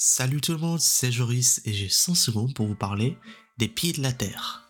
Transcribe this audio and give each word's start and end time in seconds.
Salut 0.00 0.40
tout 0.40 0.52
le 0.52 0.58
monde, 0.58 0.78
c'est 0.78 1.10
Joris 1.10 1.60
et 1.64 1.74
j'ai 1.74 1.88
100 1.88 2.14
secondes 2.14 2.54
pour 2.54 2.68
vous 2.68 2.76
parler 2.76 3.18
des 3.56 3.66
pieds 3.66 3.92
de 3.92 4.00
la 4.00 4.12
Terre. 4.12 4.62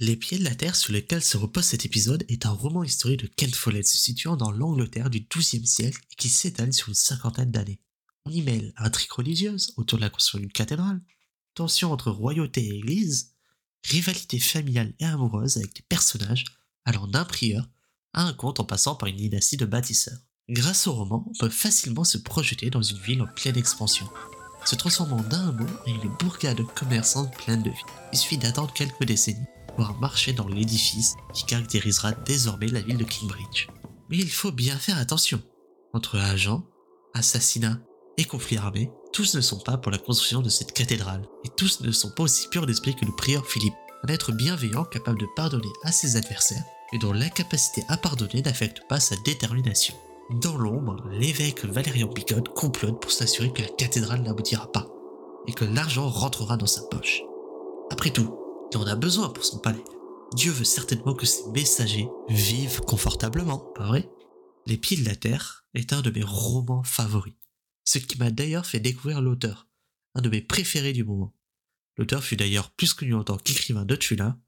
Les 0.00 0.16
pieds 0.16 0.36
de 0.36 0.42
la 0.42 0.56
Terre 0.56 0.74
sur 0.74 0.92
lesquels 0.92 1.22
se 1.22 1.36
repose 1.36 1.62
cet 1.62 1.86
épisode 1.86 2.24
est 2.28 2.44
un 2.44 2.50
roman 2.50 2.82
historique 2.82 3.22
de 3.22 3.28
Ken 3.28 3.54
Follett 3.54 3.86
se 3.86 3.96
situant 3.96 4.36
dans 4.36 4.50
l'Angleterre 4.50 5.10
du 5.10 5.20
XIIe 5.20 5.68
siècle 5.68 6.00
et 6.10 6.16
qui 6.16 6.28
s'étale 6.28 6.72
sur 6.72 6.88
une 6.88 6.96
cinquantaine 6.96 7.52
d'années. 7.52 7.80
On 8.24 8.32
y 8.32 8.42
mêle 8.42 8.72
intrigue 8.78 9.12
religieuse 9.12 9.74
autour 9.76 9.98
de 9.98 10.02
la 10.02 10.10
construction 10.10 10.40
d'une 10.40 10.50
cathédrale, 10.50 11.00
tension 11.54 11.92
entre 11.92 12.10
royauté 12.10 12.64
et 12.64 12.78
église, 12.78 13.30
rivalité 13.84 14.40
familiale 14.40 14.92
et 14.98 15.04
amoureuse 15.04 15.56
avec 15.56 15.72
des 15.76 15.84
personnages 15.88 16.44
allant 16.84 17.06
d'un 17.06 17.24
prieur 17.24 17.68
à 18.12 18.22
un 18.22 18.32
comte 18.32 18.60
en 18.60 18.64
passant 18.64 18.94
par 18.94 19.08
une 19.08 19.16
dynastie 19.16 19.56
de 19.56 19.66
bâtisseurs. 19.66 20.18
Grâce 20.48 20.86
au 20.86 20.92
roman, 20.92 21.24
on 21.26 21.38
peut 21.38 21.50
facilement 21.50 22.04
se 22.04 22.18
projeter 22.18 22.70
dans 22.70 22.82
une 22.82 22.98
ville 22.98 23.22
en 23.22 23.26
pleine 23.26 23.56
expansion, 23.56 24.08
se 24.64 24.74
transformant 24.74 25.22
d'un 25.22 25.52
mot 25.52 25.66
en 25.86 25.90
une 25.90 26.10
bourgade 26.18 26.62
commerçante 26.74 27.34
pleine 27.36 27.62
de 27.62 27.70
vie. 27.70 27.76
Il 28.12 28.18
suffit 28.18 28.38
d'attendre 28.38 28.72
quelques 28.72 29.04
décennies 29.04 29.46
pour 29.74 29.92
marcher 29.98 30.32
dans 30.32 30.46
l'édifice 30.46 31.14
qui 31.32 31.44
caractérisera 31.44 32.12
désormais 32.12 32.68
la 32.68 32.80
ville 32.80 32.98
de 32.98 33.04
Cambridge. 33.04 33.68
Mais 34.10 34.18
il 34.18 34.30
faut 34.30 34.52
bien 34.52 34.78
faire 34.78 34.98
attention. 34.98 35.42
Entre 35.92 36.18
agents, 36.18 36.64
assassinats 37.14 37.80
et 38.16 38.24
conflits 38.24 38.58
armés, 38.58 38.90
tous 39.12 39.34
ne 39.34 39.40
sont 39.40 39.60
pas 39.60 39.78
pour 39.78 39.90
la 39.90 39.98
construction 39.98 40.42
de 40.42 40.48
cette 40.48 40.72
cathédrale, 40.72 41.26
et 41.44 41.48
tous 41.56 41.80
ne 41.80 41.90
sont 41.90 42.10
pas 42.10 42.24
aussi 42.24 42.48
purs 42.48 42.66
d'esprit 42.66 42.94
que 42.94 43.04
le 43.04 43.16
prieur 43.16 43.46
Philippe, 43.46 43.74
un 44.06 44.12
être 44.12 44.32
bienveillant 44.32 44.84
capable 44.84 45.20
de 45.20 45.26
pardonner 45.36 45.72
à 45.84 45.92
ses 45.92 46.16
adversaires 46.16 46.64
et 46.94 46.98
dont 46.98 47.12
l'incapacité 47.12 47.84
à 47.88 47.96
pardonner 47.96 48.40
n'affecte 48.40 48.82
pas 48.88 49.00
sa 49.00 49.16
détermination. 49.16 49.94
Dans 50.30 50.56
l'ombre, 50.56 51.06
l'évêque 51.10 51.64
Valérian 51.64 52.08
Picotte 52.08 52.48
complote 52.48 53.02
pour 53.02 53.10
s'assurer 53.10 53.52
que 53.52 53.62
la 53.62 53.68
cathédrale 53.68 54.22
n'aboutira 54.22 54.70
pas 54.72 54.88
et 55.46 55.52
que 55.52 55.64
l'argent 55.64 56.08
rentrera 56.08 56.56
dans 56.56 56.66
sa 56.66 56.82
poche. 56.82 57.20
Après 57.90 58.10
tout, 58.10 58.38
il 58.72 58.78
en 58.78 58.86
a 58.86 58.94
besoin 58.94 59.28
pour 59.28 59.44
son 59.44 59.58
palais. 59.58 59.84
Dieu 60.34 60.52
veut 60.52 60.64
certainement 60.64 61.14
que 61.14 61.26
ses 61.26 61.46
messagers 61.50 62.08
vivent 62.28 62.80
confortablement, 62.80 63.58
pas 63.58 63.86
vrai? 63.86 64.08
Les 64.66 64.78
Pieds 64.78 64.96
de 64.96 65.04
la 65.04 65.16
Terre 65.16 65.66
est 65.74 65.92
un 65.92 66.00
de 66.00 66.10
mes 66.10 66.24
romans 66.24 66.82
favoris, 66.84 67.34
ce 67.84 67.98
qui 67.98 68.18
m'a 68.18 68.30
d'ailleurs 68.30 68.66
fait 68.66 68.80
découvrir 68.80 69.20
l'auteur, 69.20 69.68
un 70.14 70.22
de 70.22 70.30
mes 70.30 70.40
préférés 70.40 70.94
du 70.94 71.04
moment. 71.04 71.34
L'auteur 71.98 72.24
fut 72.24 72.36
d'ailleurs 72.36 72.70
plus 72.70 72.94
connu 72.94 73.14
en 73.14 73.24
tant 73.24 73.36
qu'écrivain 73.36 73.84
de 73.84 73.94
Tula 73.94 74.38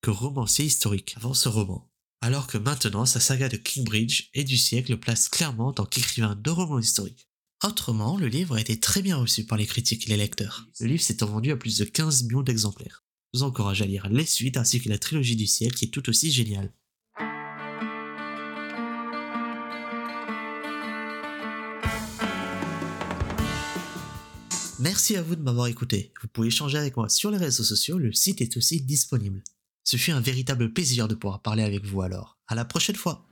que 0.00 0.10
romancier 0.10 0.64
historique 0.64 1.14
avant 1.16 1.34
ce 1.34 1.48
roman, 1.48 1.90
alors 2.20 2.46
que 2.46 2.58
maintenant 2.58 3.06
sa 3.06 3.20
saga 3.20 3.48
de 3.48 3.56
Kingbridge 3.56 4.30
et 4.34 4.44
du 4.44 4.56
siècle 4.56 4.92
le 4.92 5.00
place 5.00 5.28
clairement 5.28 5.68
en 5.68 5.72
tant 5.72 5.86
qu'écrivain 5.86 6.36
de 6.36 6.50
romans 6.50 6.78
historiques. 6.78 7.28
Autrement, 7.64 8.16
le 8.16 8.28
livre 8.28 8.54
a 8.54 8.60
été 8.60 8.78
très 8.78 9.02
bien 9.02 9.16
reçu 9.16 9.44
par 9.44 9.58
les 9.58 9.66
critiques 9.66 10.06
et 10.06 10.10
les 10.10 10.16
lecteurs. 10.16 10.66
Le 10.78 10.86
livre 10.86 11.02
s'étant 11.02 11.26
vendu 11.26 11.50
à 11.50 11.56
plus 11.56 11.78
de 11.78 11.84
15 11.84 12.24
millions 12.24 12.42
d'exemplaires. 12.42 13.04
Je 13.34 13.40
vous 13.40 13.44
encourage 13.44 13.82
à 13.82 13.86
lire 13.86 14.08
les 14.08 14.24
suites 14.24 14.56
ainsi 14.56 14.80
que 14.80 14.88
la 14.88 14.98
trilogie 14.98 15.36
du 15.36 15.46
siècle 15.46 15.76
qui 15.76 15.86
est 15.86 15.88
tout 15.88 16.08
aussi 16.08 16.30
géniale. 16.30 16.72
Merci 24.78 25.16
à 25.16 25.22
vous 25.22 25.34
de 25.34 25.42
m'avoir 25.42 25.66
écouté. 25.66 26.12
Vous 26.22 26.28
pouvez 26.28 26.46
échanger 26.46 26.78
avec 26.78 26.96
moi 26.96 27.08
sur 27.08 27.32
les 27.32 27.38
réseaux 27.38 27.64
sociaux, 27.64 27.98
le 27.98 28.12
site 28.12 28.40
est 28.40 28.56
aussi 28.56 28.80
disponible. 28.80 29.42
Ce 29.90 29.96
fut 29.96 30.10
un 30.10 30.20
véritable 30.20 30.74
plaisir 30.74 31.08
de 31.08 31.14
pouvoir 31.14 31.40
parler 31.40 31.62
avec 31.62 31.82
vous 31.86 32.02
alors. 32.02 32.36
À 32.46 32.54
la 32.54 32.66
prochaine 32.66 32.94
fois. 32.94 33.26